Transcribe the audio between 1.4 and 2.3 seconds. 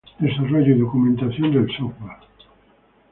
del software.